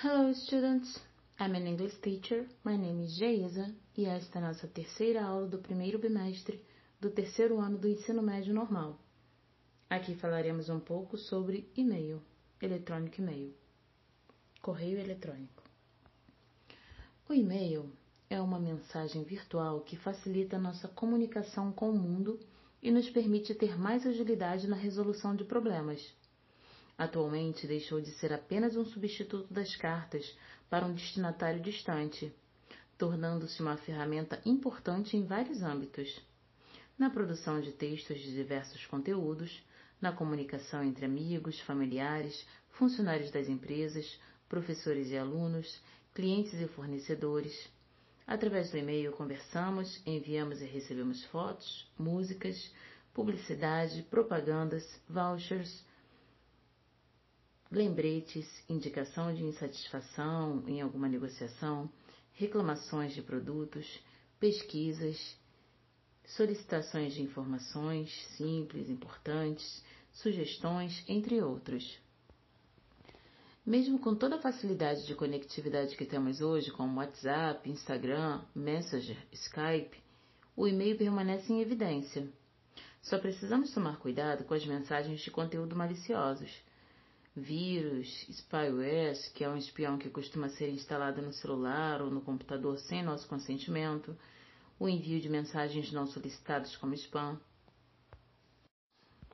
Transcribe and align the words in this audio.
Hello, 0.00 0.32
students. 0.32 1.00
I'm 1.40 1.56
an 1.56 1.66
English 1.66 1.96
teacher. 2.00 2.46
My 2.62 2.76
name 2.76 3.02
is 3.02 3.18
Geisa 3.18 3.74
e 3.96 4.04
esta 4.04 4.38
é 4.38 4.42
a 4.42 4.46
nossa 4.46 4.68
terceira 4.68 5.24
aula 5.24 5.48
do 5.48 5.58
primeiro 5.58 5.98
bimestre 5.98 6.64
do 7.00 7.10
terceiro 7.10 7.58
ano 7.58 7.76
do 7.76 7.88
ensino 7.88 8.22
médio 8.22 8.54
normal. 8.54 8.96
Aqui 9.90 10.14
falaremos 10.14 10.68
um 10.68 10.78
pouco 10.78 11.18
sobre 11.18 11.68
e-mail, 11.76 12.22
eletrônico 12.62 13.20
e-mail, 13.20 13.52
correio 14.62 15.00
eletrônico. 15.00 15.64
O 17.28 17.34
e-mail 17.34 17.90
é 18.30 18.40
uma 18.40 18.60
mensagem 18.60 19.24
virtual 19.24 19.80
que 19.80 19.96
facilita 19.96 20.60
nossa 20.60 20.86
comunicação 20.86 21.72
com 21.72 21.90
o 21.90 21.98
mundo 21.98 22.38
e 22.80 22.92
nos 22.92 23.10
permite 23.10 23.52
ter 23.52 23.76
mais 23.76 24.06
agilidade 24.06 24.68
na 24.68 24.76
resolução 24.76 25.34
de 25.34 25.42
problemas. 25.42 26.14
Atualmente 26.98 27.64
deixou 27.64 28.00
de 28.00 28.10
ser 28.18 28.32
apenas 28.32 28.76
um 28.76 28.84
substituto 28.84 29.54
das 29.54 29.76
cartas 29.76 30.36
para 30.68 30.84
um 30.84 30.92
destinatário 30.92 31.62
distante, 31.62 32.34
tornando-se 32.98 33.62
uma 33.62 33.76
ferramenta 33.76 34.42
importante 34.44 35.16
em 35.16 35.24
vários 35.24 35.62
âmbitos. 35.62 36.20
Na 36.98 37.08
produção 37.08 37.60
de 37.60 37.70
textos 37.70 38.18
de 38.18 38.34
diversos 38.34 38.84
conteúdos, 38.86 39.62
na 40.00 40.10
comunicação 40.12 40.82
entre 40.82 41.04
amigos, 41.04 41.60
familiares, 41.60 42.44
funcionários 42.70 43.30
das 43.30 43.48
empresas, 43.48 44.18
professores 44.48 45.08
e 45.10 45.16
alunos, 45.16 45.80
clientes 46.12 46.54
e 46.54 46.66
fornecedores. 46.66 47.70
Através 48.26 48.72
do 48.72 48.76
e-mail 48.76 49.12
conversamos, 49.12 50.02
enviamos 50.04 50.60
e 50.60 50.64
recebemos 50.64 51.24
fotos, 51.26 51.88
músicas, 51.96 52.72
publicidade, 53.14 54.02
propagandas, 54.10 54.84
vouchers, 55.08 55.86
lembretes, 57.70 58.46
indicação 58.68 59.34
de 59.34 59.44
insatisfação 59.44 60.64
em 60.66 60.80
alguma 60.80 61.08
negociação, 61.08 61.90
reclamações 62.32 63.14
de 63.14 63.20
produtos, 63.20 64.00
pesquisas, 64.40 65.36
solicitações 66.24 67.14
de 67.14 67.22
informações 67.22 68.10
simples, 68.36 68.88
importantes, 68.88 69.84
sugestões, 70.12 71.04
entre 71.08 71.42
outros. 71.42 71.98
Mesmo 73.66 73.98
com 73.98 74.14
toda 74.14 74.36
a 74.36 74.40
facilidade 74.40 75.06
de 75.06 75.14
conectividade 75.14 75.94
que 75.94 76.06
temos 76.06 76.40
hoje, 76.40 76.70
como 76.70 76.98
WhatsApp, 76.98 77.68
Instagram, 77.68 78.40
Messenger, 78.54 79.16
Skype, 79.30 80.02
o 80.56 80.66
e-mail 80.66 80.96
permanece 80.96 81.52
em 81.52 81.60
evidência. 81.60 82.26
Só 83.02 83.18
precisamos 83.18 83.72
tomar 83.72 83.98
cuidado 83.98 84.44
com 84.44 84.54
as 84.54 84.64
mensagens 84.64 85.20
de 85.20 85.30
conteúdo 85.30 85.76
maliciosos 85.76 86.50
vírus, 87.40 88.08
spyware, 88.30 89.16
que 89.34 89.44
é 89.44 89.48
um 89.48 89.56
espião 89.56 89.98
que 89.98 90.10
costuma 90.10 90.48
ser 90.50 90.70
instalado 90.70 91.22
no 91.22 91.32
celular 91.32 92.02
ou 92.02 92.10
no 92.10 92.20
computador 92.20 92.78
sem 92.78 93.02
nosso 93.02 93.26
consentimento, 93.28 94.16
o 94.78 94.88
envio 94.88 95.20
de 95.20 95.28
mensagens 95.28 95.90
não 95.92 96.06
solicitadas 96.06 96.76
como 96.76 96.94
spam. 96.94 97.40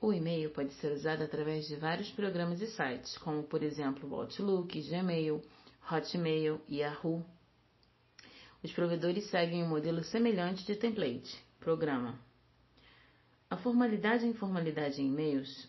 O 0.01 0.13
e-mail 0.13 0.51
pode 0.51 0.73
ser 0.75 0.93
usado 0.93 1.23
através 1.23 1.67
de 1.67 1.77
vários 1.77 2.11
programas 2.11 2.61
e 2.61 2.67
sites, 2.67 3.17
como 3.19 3.43
por 3.43 3.63
exemplo 3.63 4.15
Outlook, 4.15 4.81
Gmail, 4.83 5.43
Hotmail 5.91 6.61
e 6.69 6.79
Yahoo. 6.79 7.25
Os 8.63 8.73
provedores 8.73 9.29
seguem 9.31 9.63
um 9.63 9.69
modelo 9.69 10.03
semelhante 10.05 10.65
de 10.65 10.77
template, 10.77 11.43
programa. 11.61 12.19
A 13.51 13.57
formalidade 13.57 14.25
e 14.25 14.29
informalidade 14.29 15.01
em 15.01 15.07
e-mails 15.07 15.69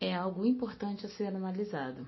é 0.00 0.14
algo 0.14 0.44
importante 0.44 1.06
a 1.06 1.08
ser 1.08 1.34
analisado. 1.34 2.06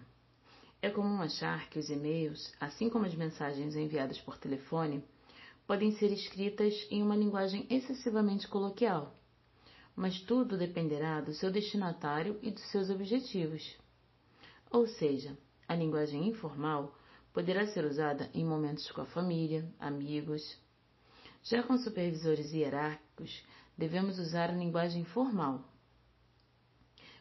É 0.80 0.90
comum 0.90 1.20
achar 1.20 1.68
que 1.70 1.78
os 1.78 1.90
e-mails, 1.90 2.52
assim 2.60 2.88
como 2.88 3.06
as 3.06 3.14
mensagens 3.14 3.74
enviadas 3.74 4.20
por 4.20 4.38
telefone, 4.38 5.02
podem 5.66 5.92
ser 5.92 6.12
escritas 6.12 6.74
em 6.90 7.02
uma 7.02 7.16
linguagem 7.16 7.66
excessivamente 7.68 8.46
coloquial, 8.46 9.14
mas 9.96 10.20
tudo 10.20 10.56
dependerá 10.56 11.20
do 11.20 11.34
seu 11.34 11.50
destinatário 11.50 12.38
e 12.42 12.50
dos 12.50 12.62
seus 12.70 12.90
objetivos. 12.90 13.76
Ou 14.70 14.86
seja, 14.86 15.36
a 15.66 15.74
linguagem 15.74 16.28
informal 16.28 16.94
poderá 17.32 17.66
ser 17.66 17.84
usada 17.84 18.30
em 18.32 18.44
momentos 18.44 18.90
com 18.92 19.00
a 19.00 19.06
família, 19.06 19.68
amigos. 19.78 20.42
Já 21.42 21.62
com 21.62 21.76
supervisores 21.78 22.52
hierárquicos, 22.52 23.42
devemos 23.76 24.18
usar 24.18 24.50
a 24.50 24.54
linguagem 24.54 25.04
formal, 25.04 25.64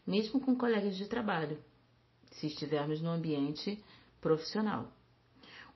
mesmo 0.07 0.39
com 0.39 0.55
colegas 0.55 0.95
de 0.95 1.05
trabalho, 1.05 1.59
se 2.31 2.47
estivermos 2.47 3.01
no 3.01 3.09
ambiente 3.09 3.83
profissional. 4.21 4.89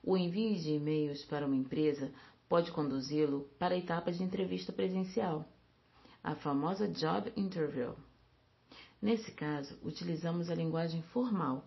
O 0.02 0.16
envio 0.16 0.58
de 0.58 0.70
e-mails 0.70 1.22
para 1.26 1.46
uma 1.46 1.54
empresa 1.54 2.10
pode 2.48 2.72
conduzi-lo 2.72 3.48
para 3.58 3.74
a 3.74 3.78
etapa 3.78 4.10
de 4.10 4.22
entrevista 4.22 4.72
presencial, 4.72 5.44
a 6.24 6.34
famosa 6.34 6.88
job 6.88 7.30
interview. 7.36 7.94
Nesse 9.00 9.32
caso, 9.32 9.78
utilizamos 9.82 10.48
a 10.48 10.54
linguagem 10.54 11.02
formal. 11.02 11.64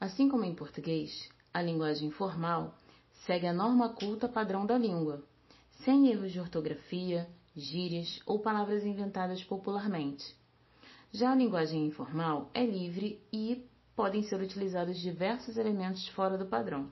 Assim 0.00 0.28
como 0.28 0.44
em 0.44 0.54
português, 0.54 1.28
a 1.52 1.62
linguagem 1.62 2.10
formal 2.10 2.76
segue 3.24 3.46
a 3.46 3.52
norma 3.52 3.90
culta 3.90 4.28
padrão 4.28 4.66
da 4.66 4.76
língua, 4.76 5.22
sem 5.84 6.08
erros 6.08 6.32
de 6.32 6.40
ortografia, 6.40 7.28
gírias 7.54 8.20
ou 8.26 8.38
palavras 8.38 8.84
inventadas 8.84 9.42
popularmente. 9.44 10.36
Já 11.12 11.32
a 11.32 11.36
linguagem 11.36 11.86
informal 11.86 12.50
é 12.52 12.64
livre 12.66 13.22
e 13.32 13.64
podem 13.94 14.22
ser 14.22 14.40
utilizados 14.40 14.98
diversos 14.98 15.56
elementos 15.56 16.08
fora 16.08 16.36
do 16.36 16.46
padrão. 16.46 16.90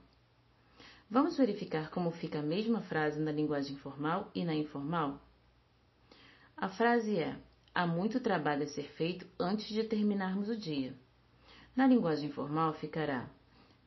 Vamos 1.11 1.37
verificar 1.37 1.91
como 1.91 2.11
fica 2.11 2.39
a 2.39 2.43
mesma 2.43 2.81
frase 2.81 3.21
na 3.21 3.33
linguagem 3.33 3.77
formal 3.77 4.31
e 4.35 4.45
na 4.45 4.55
informal? 4.55 5.21
A 6.57 6.69
frase 6.69 7.19
é: 7.19 7.37
Há 7.75 7.87
muito 7.87 8.21
trabalho 8.21 8.63
a 8.63 8.69
ser 8.69 8.85
feito 8.93 9.27
antes 9.39 9.67
de 9.67 9.83
terminarmos 9.83 10.49
o 10.49 10.57
dia. 10.57 10.95
Na 11.75 11.87
linguagem 11.87 12.31
formal 12.31 12.73
ficará: 12.75 13.29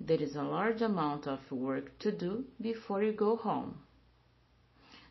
There 0.06 0.24
is 0.24 0.36
a 0.36 0.44
large 0.44 0.84
amount 0.84 1.30
of 1.30 1.56
work 1.56 1.92
to 2.00 2.12
do 2.12 2.46
before 2.60 3.06
you 3.06 3.16
go 3.16 3.36
home. 3.36 3.85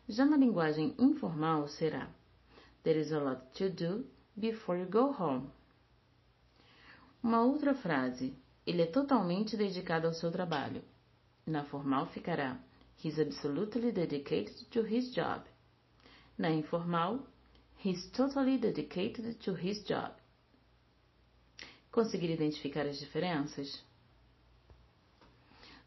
Já 0.07 0.23
na 0.23 0.37
linguagem 0.37 0.93
informal 0.99 1.67
será 1.67 2.07
There 2.83 2.99
is 2.99 3.11
a 3.11 3.19
lot 3.19 3.41
to 3.57 3.69
do 3.69 4.05
before 4.37 4.79
you 4.79 4.87
go 4.87 5.11
home. 5.11 5.49
Uma 7.23 7.41
outra 7.41 7.73
frase. 7.73 8.37
Ele 8.67 8.83
é 8.83 8.85
totalmente 8.85 9.57
dedicado 9.57 10.05
ao 10.05 10.13
seu 10.13 10.31
trabalho. 10.31 10.83
Na 11.45 11.63
formal 11.63 12.05
ficará 12.07 12.59
He's 13.03 13.19
absolutely 13.19 13.91
dedicated 13.91 14.65
to 14.69 14.81
his 14.81 15.11
job. 15.11 15.43
Na 16.37 16.51
informal, 16.51 17.19
He's 17.83 18.05
totally 18.11 18.57
dedicated 18.57 19.39
to 19.43 19.53
his 19.53 19.83
job. 19.83 20.11
Conseguir 21.91 22.31
identificar 22.31 22.85
as 22.85 22.99
diferenças? 22.99 23.83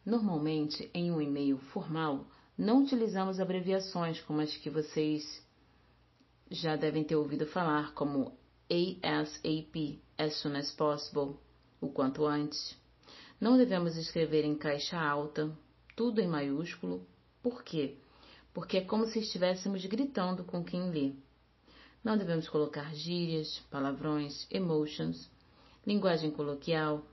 Normalmente, 0.05 0.91
em 0.95 1.11
um 1.13 1.21
e-mail 1.21 1.59
formal, 1.73 2.25
não 2.59 2.83
utilizamos 2.83 3.39
abreviações 3.39 4.21
como 4.23 4.41
as 4.41 4.53
que 4.57 4.69
vocês 4.69 5.23
já 6.51 6.75
devem 6.75 7.05
ter 7.05 7.15
ouvido 7.15 7.47
falar, 7.47 7.95
como 7.95 8.37
ASAP, 8.69 10.03
as 10.19 10.35
soon 10.41 10.57
as 10.57 10.73
possible, 10.73 11.37
o 11.81 11.89
quanto 11.89 12.27
antes. 12.27 12.77
Não 13.41 13.57
devemos 13.57 13.97
escrever 13.97 14.45
em 14.45 14.57
caixa 14.57 14.99
alta, 15.01 15.57
tudo 15.95 16.21
em 16.21 16.27
maiúsculo. 16.27 17.07
Por 17.41 17.63
quê? 17.63 17.97
Porque 18.53 18.79
é 18.79 18.85
como 18.85 19.07
se 19.07 19.21
estivéssemos 19.21 19.87
gritando 19.87 20.43
com 20.43 20.65
quem 20.65 20.91
lê. 20.91 21.13
Não 22.03 22.19
devemos 22.19 22.49
colocar 22.49 22.93
gírias, 22.93 23.61
palavrões, 23.71 24.49
emotions, 24.51 25.31
linguagem 25.87 26.33
coloquial, 26.33 27.07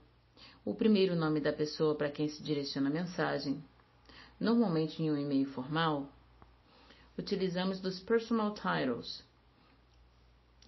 o 0.64 0.74
primeiro 0.74 1.14
nome 1.14 1.38
da 1.38 1.52
pessoa 1.52 1.94
para 1.94 2.10
quem 2.10 2.28
se 2.28 2.42
direciona 2.42 2.90
a 2.90 2.92
mensagem, 2.92 3.62
Normalmente 4.38 5.02
em 5.02 5.10
um 5.10 5.16
e-mail 5.16 5.46
formal, 5.46 6.08
utilizamos 7.16 7.80
dos 7.80 7.98
personal 8.00 8.52
titles 8.54 9.24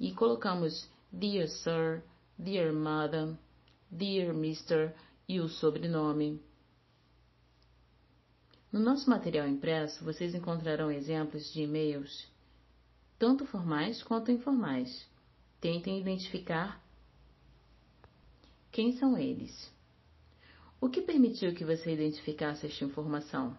e 0.00 0.12
colocamos 0.12 0.88
Dear 1.12 1.48
Sir, 1.48 2.02
Dear 2.38 2.72
Madam, 2.72 3.38
Dear 3.90 4.34
Mr. 4.34 4.92
e 5.28 5.40
o 5.40 5.48
sobrenome. 5.48 6.40
No 8.70 8.80
nosso 8.80 9.08
material 9.08 9.48
impresso, 9.48 10.04
vocês 10.04 10.34
encontrarão 10.34 10.90
exemplos 10.90 11.52
de 11.52 11.62
e-mails, 11.62 12.26
tanto 13.18 13.46
formais 13.46 14.02
quanto 14.02 14.30
informais. 14.30 15.06
Tentem 15.60 15.98
identificar 15.98 16.80
quem 18.70 18.96
são 18.96 19.18
eles. 19.18 19.72
O 20.80 20.88
que 20.88 21.02
permitiu 21.02 21.52
que 21.54 21.64
você 21.64 21.92
identificasse 21.92 22.64
esta 22.64 22.84
informação? 22.84 23.58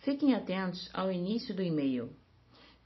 Fiquem 0.00 0.34
atentos 0.34 0.90
ao 0.92 1.10
início 1.10 1.54
do 1.54 1.62
e-mail. 1.62 2.10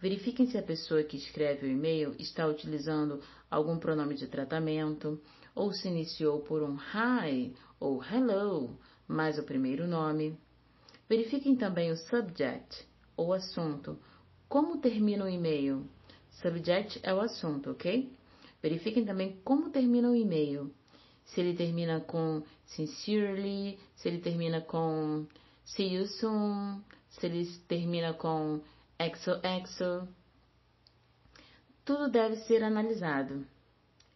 Verifiquem 0.00 0.46
se 0.46 0.56
a 0.56 0.62
pessoa 0.62 1.02
que 1.02 1.16
escreve 1.16 1.66
o 1.66 1.70
e-mail 1.70 2.14
está 2.16 2.46
utilizando 2.46 3.20
algum 3.50 3.76
pronome 3.76 4.14
de 4.14 4.28
tratamento 4.28 5.20
ou 5.52 5.72
se 5.72 5.88
iniciou 5.88 6.42
por 6.42 6.62
um 6.62 6.76
hi 6.76 7.52
ou 7.80 8.00
hello, 8.04 8.78
mais 9.08 9.36
o 9.36 9.42
primeiro 9.42 9.88
nome. 9.88 10.38
Verifiquem 11.08 11.56
também 11.56 11.90
o 11.90 11.96
subject, 11.96 12.86
ou 13.16 13.32
assunto. 13.32 13.98
Como 14.48 14.80
termina 14.80 15.24
o 15.24 15.28
e-mail? 15.28 15.88
Subject 16.40 17.00
é 17.02 17.12
o 17.12 17.20
assunto, 17.20 17.72
ok? 17.72 18.12
Verifiquem 18.62 19.04
também 19.04 19.40
como 19.42 19.70
termina 19.70 20.08
o 20.08 20.14
e-mail. 20.14 20.72
Se 21.24 21.40
ele 21.40 21.56
termina 21.56 22.00
com 22.00 22.42
sincerely, 22.66 23.78
se 23.96 24.08
ele 24.08 24.18
termina 24.18 24.60
com 24.60 25.26
see 25.64 25.94
you 25.94 26.06
soon, 26.06 26.82
se 27.08 27.26
ele 27.26 27.46
termina 27.66 28.12
com 28.14 28.60
XOXO. 28.98 30.08
Tudo 31.84 32.08
deve 32.10 32.36
ser 32.36 32.62
analisado. 32.62 33.46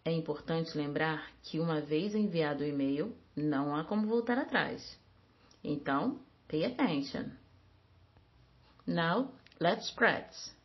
É 0.05 0.13
importante 0.13 0.77
lembrar 0.77 1.31
que 1.43 1.61
uma 1.61 1.81
vez 1.81 2.15
enviado 2.15 2.63
o 2.63 2.67
e-mail, 2.67 3.15
não 3.37 3.77
há 3.77 3.85
como 3.85 4.07
voltar 4.07 4.39
atrás. 4.39 4.99
Então, 5.63 6.19
pay 6.49 6.65
attention. 6.65 7.27
Now, 8.87 9.31
let's 9.61 9.91
practice. 9.91 10.58